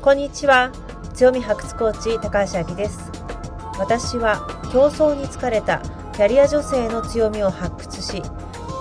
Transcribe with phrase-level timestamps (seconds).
[0.00, 0.70] こんにちは。
[1.12, 3.10] 強み発掘コーチ高橋明です。
[3.80, 5.82] 私は競争に疲れた
[6.12, 8.22] キャリア女性の強みを発掘し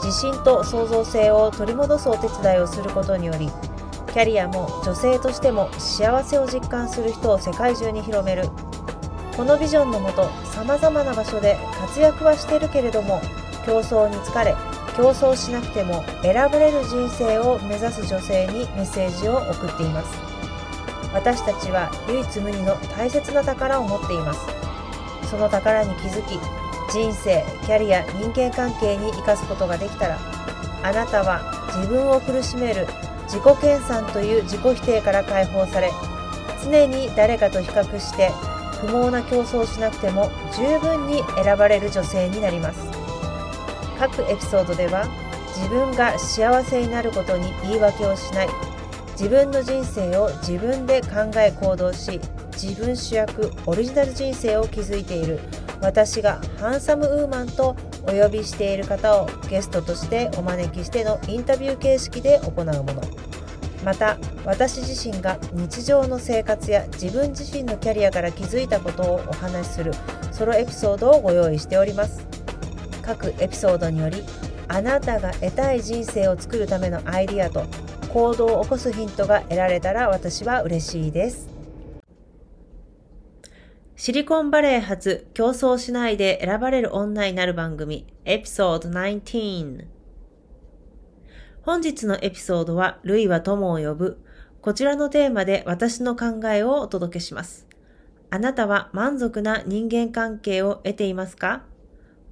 [0.03, 3.49] 自信と創造性を取り戻すお手伝いをすることにより
[4.13, 8.43] キャリアも女性としても幸せを実感する人を世界中に広める。
[9.35, 13.21] このビジョンのもとさまざまな場所で活躍はしてるけれども
[13.65, 14.55] 競争に疲れ
[14.95, 20.46] 競争しなくても選ばれる人生を目指す女性にメッセージを送っています。
[21.17, 24.45] 私たちは唯一無二の大切な宝を持っています。
[25.27, 26.39] その宝に気づき
[26.93, 30.19] 人生キャリア人間関係に生かすことができたら
[30.83, 31.41] あなたは
[31.75, 32.87] 自分を苦しめる
[33.23, 35.91] 自己研鑽という自己否定から解放され
[36.63, 38.29] 常に誰かと比較して
[38.79, 42.79] 不毛な競争をしなくても十分に選ばれる女性になります。
[43.99, 45.07] 各エピソードでは
[45.55, 48.49] 自分が幸せになることに言い訳をしない
[49.19, 52.21] 自分の人生を自分で考え行動し
[52.53, 55.39] 自分主役オリジナル人生を築いている。
[55.81, 63.01] 私がハンサムウーマンとお呼びしている方をゲストとしてお招きしてのインタビュー形式で行うもの。
[63.83, 69.93] また私自身が日常の生活や自分自身のキャリアから気づいたことをお話しする
[70.31, 72.27] ソロエピソードをご用意しております。
[73.01, 74.23] 各エピソードにより
[74.67, 77.65] あなたが得たい人生を作るためのアイディアと
[78.07, 81.49] 行動を起こすヒントが得られたら私は嬉しいです
[83.95, 89.85] シリコンバレー発競争しないで選ばれる女になる番組エピソード19
[91.67, 94.23] 本日のエピソードは、ルイは友を呼ぶ。
[94.61, 97.67] こちらのテーマで私の考えをお届けします。
[98.29, 101.65] あなたは満足な人間関係を得ていますか？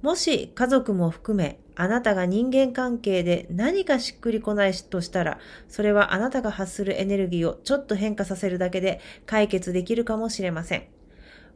[0.00, 5.38] もし家族も含めあなたが人間関係で何かしっくりこないとしたら、
[5.68, 10.84] それはあなたが発するエネルギーをちょっと変化させるだけで解決できるかもしれません。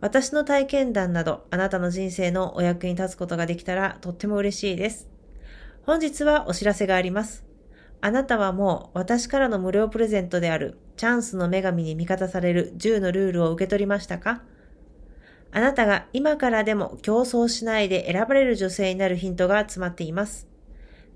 [0.00, 5.08] 私の体験談など、あなたの人生のお役に立つことができたらとっても嬉しいです。
[5.82, 7.44] 本日はお知らせがあります。
[8.02, 14.42] あなたはもう私からの無料プレゼントであるチャンスの女神に味方される10のルールを受け取りましたか？
[15.52, 20.48] あなたが今からでも競争しないで選ばれる女性になるヒントが詰まっています。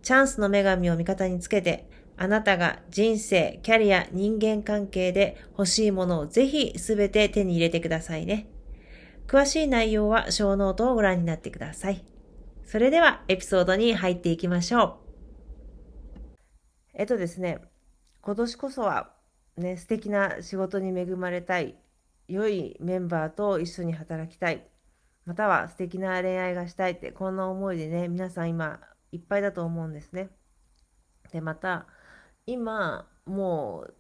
[0.03, 8.49] チャンスの女神を味方につけて、あなたが人生、キャリア、人間関係で欲しいものをぜひすべて手に入れてくださいね。
[9.27, 12.05] 詳しい内容は小ノートをご覧になってください。
[12.65, 14.95] それではエピソードに入っていきましょう。
[16.95, 17.61] えっとですね、
[18.21, 19.11] 今年こそは
[19.57, 21.77] ね、素敵な仕事に恵まれたい
[22.29, 24.67] 良いメンバーと一緒に働きたい
[25.27, 28.81] または素敵な恋愛がしたいってこんな思いでね皆さん今
[29.13, 30.31] いっぱいだと思うんですね。
[31.33, 31.87] でまた
[32.47, 33.95] 今もう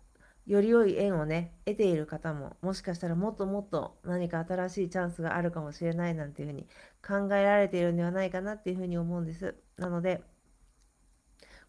[0.46, 6.66] より良い縁をね得ている方ももしかしたらもっともっと何か新しいチャンスがあるかもしれないなんていうふうに
[7.06, 9.54] 考えられているんではないかなっていうふうに思うんです。
[9.78, 10.22] なので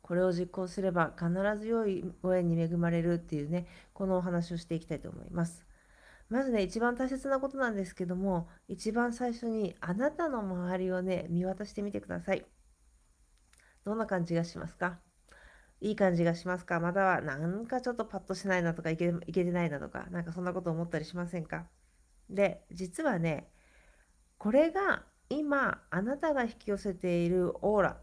[0.01, 5.65] これを実行すれば必ず良いご縁に恵まれるっていうねこのお話をしていきたいと思います。
[6.29, 12.45] まずね、一番大切なことなんですけども、一番最初にあなたの周りをね、見渡してみてください。
[13.83, 14.99] どんな感じがしますか？
[15.81, 16.79] いい感じがしますか？
[16.79, 21.67] またはなんかちょっとパッとしないなとかいけいけてないなとか、なんかそんなこと思ったりしませんか？
[22.29, 23.51] で、実はね、
[24.39, 27.97] これが今あなたが引き寄せているオーラ、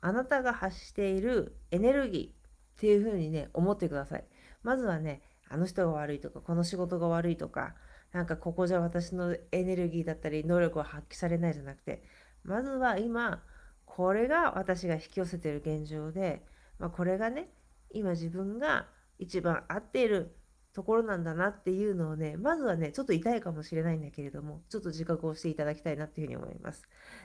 [0.00, 4.24] あなたが発しているエネルギーっていうふうにね、思ってください。
[4.62, 7.74] まずはね、あの人が悪いとかこの仕事が悪いとか
[8.12, 12.02] なんかここじゃ私のエネルギーだったり能力は発揮されないじゃなくて
[12.44, 13.42] まずは今
[13.84, 16.44] これが私が引き寄せてる現状で、
[16.78, 17.48] まあ、これがね
[17.90, 18.86] 今自分が
[19.18, 20.36] 一番合っている
[20.76, 26.82] ところなんだなっていうのをねまずはねちょっと痛いかもしれないんだけれどもちょっと自覚をしていただきたいなっていうふうに思います。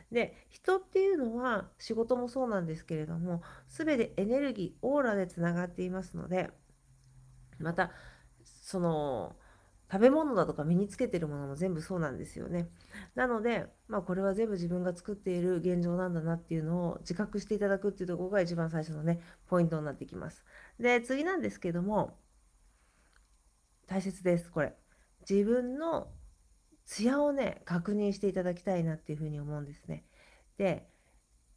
[0.09, 6.49] で人っていうのは仕事もそうなんですけれども全てエネルギーオーラでつながっていますので
[7.59, 7.91] また
[8.71, 9.35] その
[9.91, 12.69] 食べ物だとか身につけてるものも全部そうなんですよね。
[13.13, 20.45] なので、まあ、これは全部自分が作っている現状なんだなっていうのを自覚していただくっていうところが一番最初のね、ポイントになってきます。
[20.79, 22.17] で、次なんですけども、
[23.85, 24.77] 大切です、これ。
[25.29, 26.07] 自分の
[26.85, 30.05] 艶をね、確認していただきたいなっていうふうに思うんですね。
[30.57, 30.87] で、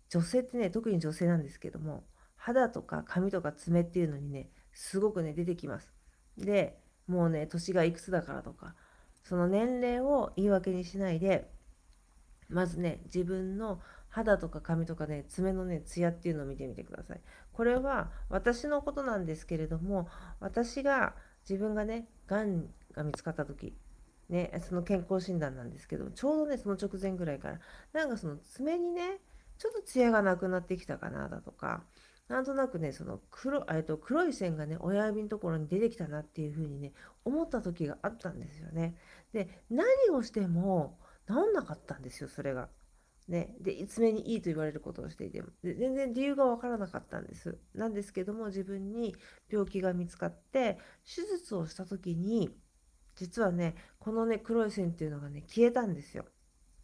[0.08, 5.94] 女性ってね、特に女性なんですけども、肌とか髪とか爪っていうのにね、すごくね、出てきます。
[6.36, 8.74] で、もうね年がいくつだからとか
[9.22, 11.50] その年齢を言い訳にしないで
[12.48, 17.20] まずね自分の肌とか髪とかね爪のねツヤっていうのを見てみてください。
[17.52, 20.08] これは私のことなんですけれども
[20.40, 21.14] 私が
[21.48, 23.74] 自分がねがんが見つかった時
[24.28, 27.60] ね、その健康診断なんですけどちょうどねその直前ぐらいから
[27.92, 29.18] なんかその爪にね
[29.58, 31.82] ちょっとツヤがなくなってきたかなだとか
[32.28, 36.92] なんとなくねその黒えっと黒い線がね親指のところに出てきたなっていう風にね
[37.24, 38.96] 思った時があったんですよね。
[39.32, 40.98] で何をしても
[41.28, 42.68] 治んなかったんですよそれが。
[43.26, 47.58] ね、で爪にいいと言われることをしていてもで全然理由が分からなかったんです。
[47.74, 49.14] なんですけども自分に
[49.48, 52.54] 病気が見つかって手術をした時に
[53.16, 56.26] 実はねこのね黒い線っていうのがね消えたんですよ。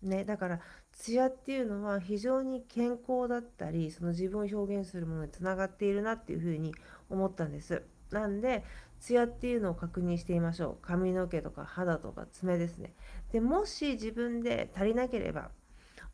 [0.03, 0.61] ね、だから
[0.93, 6.75] ツヤっていうのは非常に健康だったりその自分を表現するものにつながっているなっていうふうに
[7.11, 7.83] 思ったんです。
[8.11, 8.65] なんで
[8.99, 10.87] ツヤっていうのを確認してみましょう。
[10.87, 12.95] 髪の毛とか肌とか爪ですね。
[13.33, 15.51] でもし自分で足りなければ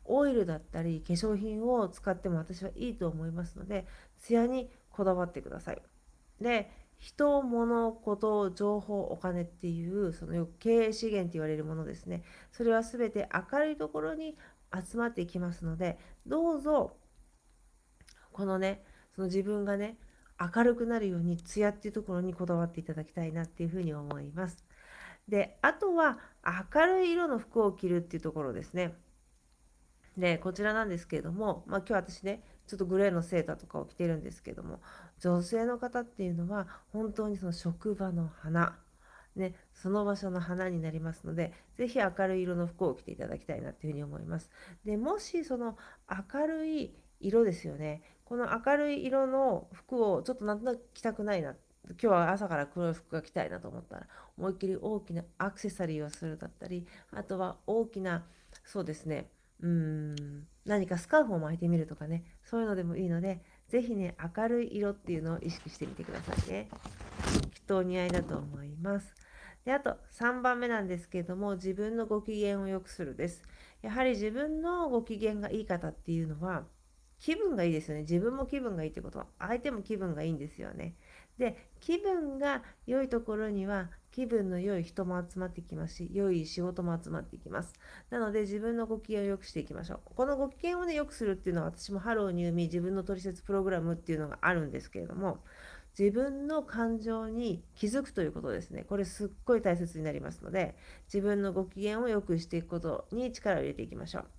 [0.05, 3.85] オイルだったり化粧品を使っても私はいいと思いますので
[4.19, 5.81] ツヤにこだわってください。
[6.41, 12.23] で人、物、こと、情報、お金っていうその経営資源と言われるものですね。
[12.51, 14.35] それは全て明るいところに
[14.73, 16.97] 集まっていきますので、どうぞ
[18.31, 18.83] このね、
[19.15, 19.97] その自分がね、
[20.39, 24.63] 明るくなるようにツヤっていうところにこだわっていただきたいなっていうふうに思います。
[25.27, 26.19] で、あとは
[26.73, 28.93] 明るい色の服を着るっていうところですね。
[30.17, 34.81] で、こちらなんですけれども、まあ、今日私ね、ちょっとグレーのセーターとかを着てるんですけども
[35.19, 38.77] 女性の方っていうのは本当にその職場の花。
[39.35, 44.49] ね、その場所の花になりますので、ぜひ明るい色の服を着ていただきたいなというふうに思います。
[44.83, 45.77] でもしその
[46.33, 51.55] 明るい色ですよね、この明るい色の服をちょっとなんとなく着たくないな、
[51.89, 54.07] 今日は朝から黒い服が着たいなと思ったら、
[54.39, 58.25] 思いっきり大きなアクセサリーをするだったり、あとは大きな、
[58.65, 59.29] そうですね、
[59.61, 60.47] うん。
[60.65, 62.23] 何かスカーフを巻いてみるとかね。
[62.43, 66.69] そういうのでもいいので是非ね明るい色っていうのを意識してみてくださいね。
[67.53, 69.15] きっとお似合いだと思います。
[69.65, 73.43] であと3番目なんですけれども自分のご機嫌を良くするです。
[73.81, 76.65] やはり自分のご機嫌がいい方っていうのは
[77.19, 78.01] 気分がいいですよね。
[78.01, 80.95] 自分も気分がいいってことは相手も気分がいいんですよね。
[81.37, 87.75] で気分が良いところには気分の良い人も集まってきますし、良い仕事も集まってきます。
[88.09, 89.99] なので自分のご機嫌を良くしていきましょう。
[90.15, 95.43] このご機嫌をね、良くするっていうのは私もハローニューミ自分の取説プログラムっていうのがあるんですけれども、
[95.95, 98.85] 自分の感情に気づくということですね。
[98.85, 100.75] これすっごい大切になりますので、
[101.05, 104.36] 自分のご機嫌を良くしていくことに力を入れていきましょう。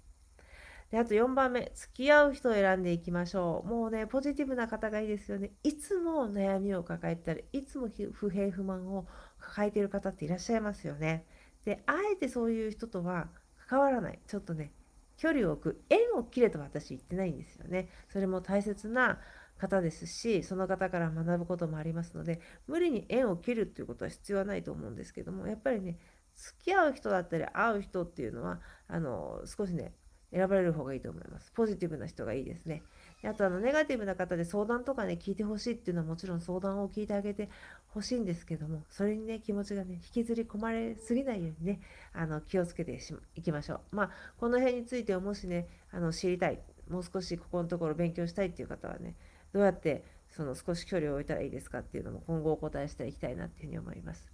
[0.91, 3.69] で、あと4番目、付き合う人を選んでいきましょう。
[3.69, 5.53] もうね、ポジティブな方がいいですよね。
[5.63, 9.07] いつも悩みを抱えたり、いつも不平不満を
[9.39, 11.27] 抱えている方っていらっしゃいますよね。
[11.65, 13.29] で、あえてそういう人とは
[13.69, 14.19] 関わらない。
[14.27, 14.73] ちょっとね、
[15.19, 15.85] 距離を置く。
[15.91, 17.91] 縁を切れと私言ってないんですよね。
[18.09, 19.19] それも大切な
[19.59, 25.99] 方ですし、その方から学ぶこともありますので、無理に縁を切るっていうことは必要はないと思うんですけども、やっぱりね、
[26.35, 29.93] 付き合う人だったり会う人っていうのは、あの、少しね、
[30.33, 31.53] 選ばれる方がいいと思います。
[31.53, 32.83] ポジティブな人がいいですね。
[33.25, 37.49] あとあのネガティブな方で相談とかね聞いてほしいっていうのはもちろん相談を聞いてあげて
[37.89, 41.81] ほしいんですけどもそれにね気持ちがね引きずり込まれすぎないようにね
[42.13, 42.97] あの気をつけて
[43.35, 49.17] いきましょうまあこの辺についてはもしねあの知りたいもう少しここのところ勉強したいっていう方はね
[49.53, 54.29] どうやってその少し距離を置いたらいいですかっていうのも今後お答えしていきたいなっていうふうに思います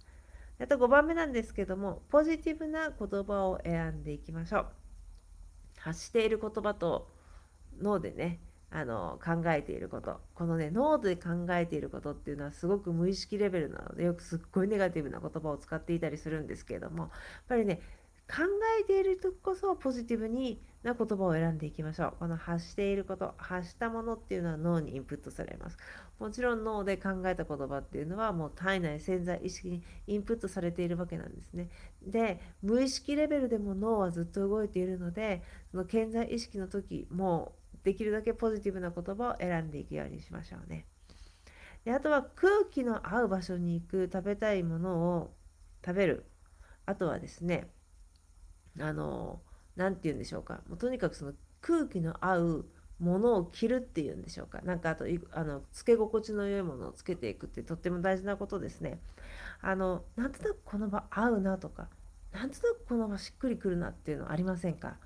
[0.59, 4.84] あと5番目なんですけどもポジティブな言葉を選んでいきましょう
[5.85, 7.07] 発している言葉と
[7.79, 8.39] 脳でね
[8.71, 10.19] あの考えていること。
[10.33, 17.11] このね脳で考えていることっていうのはすごく無意識レベルなのでよくすっごいネガティブな言葉を使っていたりするんですけれどもやっ
[17.47, 17.81] ぱりね
[18.27, 18.41] 考
[18.81, 22.13] えている時こそポジティブにな言葉を選んでいきましょう。
[22.19, 25.77] この発していること、発したものっていうのは脳にインプットされます。
[26.19, 31.69] もちろん脳で考えた言葉っていうのはもう体内潜在意識にインプットされているわけなんですね。
[32.01, 40.85] で、無意識レベルでも脳はずっと動いているので、その潜在意識の時もできるだけポジティブな言葉を選んでいくようにしましょうね。
[41.85, 45.35] であとは空気の合う場所に行く食べたいものを
[45.85, 46.25] 食べる
[46.87, 47.69] あとはですね
[48.79, 49.39] あの
[49.75, 50.61] 何て言うんでしょうか。
[50.67, 52.65] もうとにかくその空気の合う
[52.99, 54.61] ものを着るっていうんでしょうか。
[54.63, 58.99] 何かあとあのつけ心地の良いものをつけていくってとっても大事なことですね。
[59.61, 61.89] あのなんとなくこの場合うなとか
[62.31, 64.97] なんとなくこの場しっくりくるなっていうのありませんか。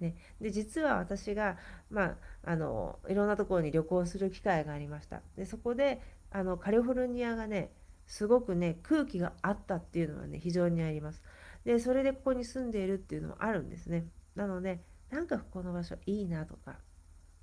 [0.00, 5.22] ね、で実は私が、まあ、あのいろんなところに旅行する機会がありました。
[5.36, 6.00] でそこで
[6.32, 7.70] あのカリフォルニアがね
[8.06, 11.22] すごくね空気があったっていうのはね非常にあります。
[11.64, 16.78] でそれでここに住んでいるっていうのもあるんですねなのでなんかこの場所いいなとか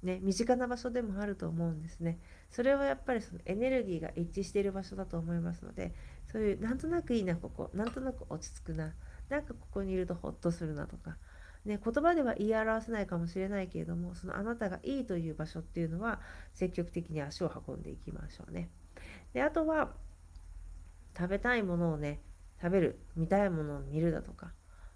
[0.01, 2.19] ね、身近な場所でもあると思うんですね。
[2.49, 5.93] それはやっぱりそのエネルギーが一致している場所だと思いますので、
[6.31, 8.93] そういうなんとなくいいなここなんとなく落ち着くな
[9.27, 11.17] なんかここにいるとホッとするなとか、
[11.65, 16.21] ね、言葉では言い表せないかもしれないけれどもそのあなたがいいという場所っていうのは
[16.53, 18.69] 積極的に足を運んでいきましょうね。
[19.33, 19.91] であとは
[21.17, 22.21] 食べたいものをね
[22.61, 24.53] 食べる見たいものを見るだとか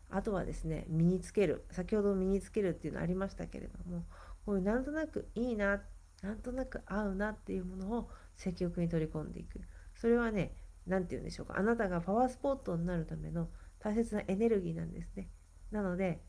[0.10, 4.06] あとはですね身につける先ほど身につけるっていうのありましたけれども
[4.46, 5.82] こういうなんとなくいいな
[6.22, 9.60] なんとなく合うなっていうものを積極に取り込んでいく。
[9.96, 10.56] それはね
[10.88, 15.30] 何て言うんでしょうかあなたがパワースポットになるための大切なエネルギーなんですね。
[15.72, 16.22] なので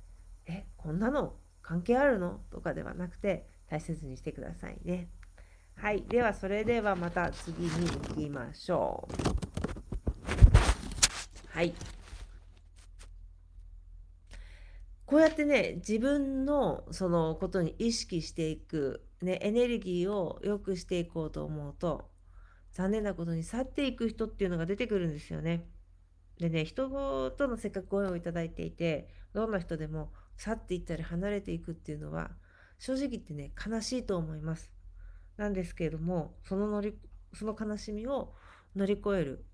[0.46, 2.40] えこんなの関係あるの？
[2.50, 5.08] とかではなくて大切にしてくださいね。
[5.76, 9.33] はいではそれではまた次に行きましょう。
[11.54, 11.72] はい
[15.06, 22.10] こうやってね自分のそのことに意識していく、ね、エネルギーを良くしていこうと思うと
[22.72, 25.68] 残念なことに去っていく人っていうのが出てくるんですよね。
[26.40, 32.32] でね人とのせっかくご縁をいただいていてどんな人でも去っていったり離れていくっていうのは
[32.80, 34.72] 正直言ってね悲しいと思います。
[35.36, 36.98] なんですけれどもその乗り
[37.32, 38.34] その悲しみを
[38.74, 39.44] 乗り越える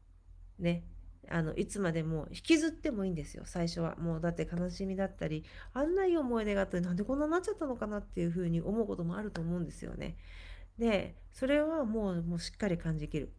[0.58, 0.84] ね
[1.30, 10.16] あのいつまでも引きずってもいいんですよ最初はもうだって悲しみだったりあんないい思い出があってなんでこんなになっちゃったのかなっていうふうに思うこともあると思うんですよね。
[10.78, 13.32] でそれはもうもうしっかり感じきる。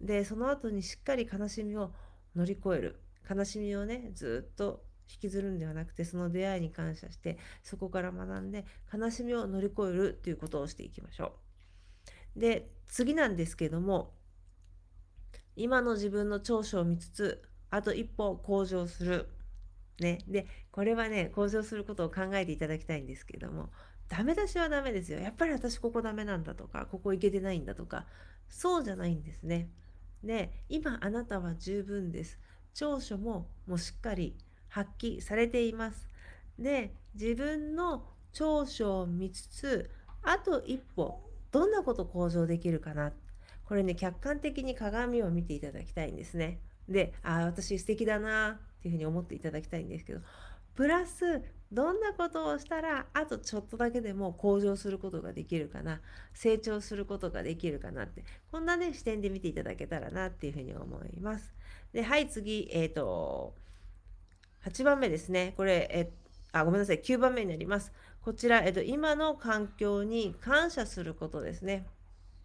[0.00, 1.92] でその後にしっかり悲しみを
[2.34, 11.32] 乗り越える悲しみをねずっと引きずるんではなくてその出会いに感謝してそこから学んで悲しみを乗り越えるということをしていきましょ
[12.36, 12.40] う。
[12.40, 14.15] で次なんですけども
[15.56, 19.28] 今の自分の長所を見つつあと一歩向上する。
[19.98, 23.70] ね、でこれはね向上することを考えていただきたいんですけども
[24.10, 28.04] ダメ出しはダメですよやっぱり私ここダメなんだとかここいけてないんだとか
[28.46, 29.70] そうじゃないんですね。
[30.22, 32.38] で今あなたは十分です。
[32.74, 34.36] 長所ももうしっかり
[34.68, 36.08] 発揮されています。
[36.58, 39.90] で自分の長所を見つつ
[40.22, 43.12] あと一歩どんなこと向上できるかなっ
[43.66, 46.60] これね客観的に鏡を見ていただきたいんですね。
[46.88, 50.20] でああ私素敵だなっていうふうに思っていただきたいんですけど
[50.74, 51.42] プラス
[51.72, 56.00] どんなことをしたらあとちょっとだけでも向上することができるかな
[56.32, 61.52] 成長することができるかなってこんなね視点で見ていただけたらなっていうふうに思います。
[61.92, 63.54] ではい次えっ、ー、と
[64.64, 66.12] 8番目ですねこれえ
[66.52, 67.92] あごめんなさい9番目になります。
[68.22, 71.86] こちら、えっ、ー、と、今の環境に感謝することですね。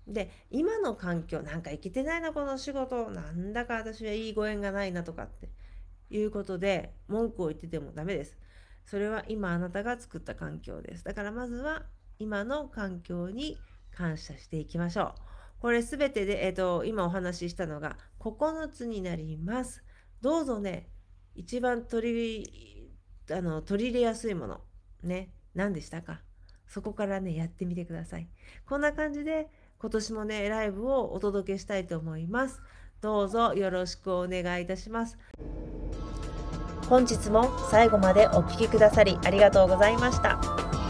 [0.07, 5.49] で今の環境なんかいけてないなこの仕事なんだか私はいいご縁がないなとかって
[6.09, 8.37] いうことで文句を言っててもダメです。
[8.83, 11.03] それは今あなたが作った環境です。
[11.03, 11.83] だからまずは
[12.19, 13.57] 今の環境に
[13.95, 15.13] 感謝していきましょう。
[15.59, 19.83] これすべてで、えーと、今お話ししたのが9つになります。
[20.21, 20.89] どうぞね、
[21.35, 22.91] 一番取り
[23.31, 24.61] あの取り入れやすいもの、
[25.03, 26.21] ね、何でしたか？
[26.67, 28.27] そこからね、やってみてください。
[28.65, 29.49] こんな感じで
[29.81, 32.61] 今年もね、ライブをお届けしたいと思います。
[33.01, 35.17] どうぞよろしくお願いいたします。
[36.87, 40.35] 本日も最後までお聴きくださりありがとうございました。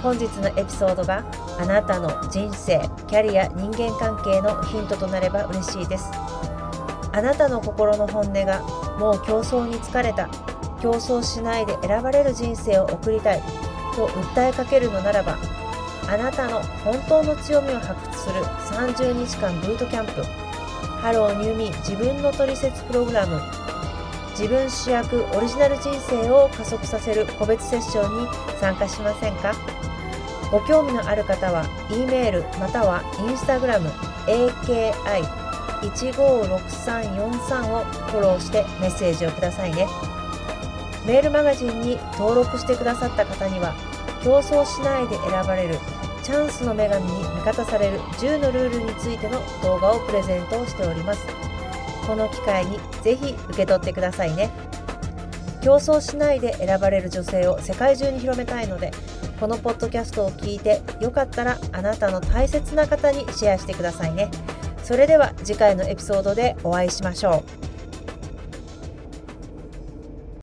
[0.03, 1.23] 本日のエピソードが
[1.57, 6.11] あなたの人生、キャリア、人間関係のヒントとなれば嬉しいです。
[7.13, 8.61] あなたの心の本音が
[8.99, 10.27] もう競争に疲れた、
[10.81, 13.41] 競争しないで選ばれる人生を送りたい
[13.95, 15.37] と訴えかけるのならば、
[16.11, 20.21] あなたの本当の強みを発掘する30日間ブートキャンプ。
[20.99, 23.39] Hello New Me 自分のトリセツプログラム。
[24.31, 28.27] 自分主役オリジナル人生を加速させる個別セッションに
[28.59, 29.53] 参加しませんか？
[30.51, 33.89] ご興味のある方は E メールまたは Instagram
[35.79, 39.87] AKI156343 をフォローしてメッセージをくださいね。
[41.05, 43.73] メールマガジンに登録してくださった方には
[44.21, 45.79] 競争しないで選ばれる
[46.31, 51.27] チャンスの女神に味方される10のルールについての動画をプレゼントをしております。
[52.07, 54.49] この機会にぜひ受け取ってくださいね。
[55.61, 58.91] 競争しないで選ばれる女性を世界中に広めたいので、
[59.41, 64.31] このポッドキャストを聞いてよかったらあなたの大切な方にシェアしてくださいね。
[64.85, 67.70] それでは次回のエピソードでお会いしましょう。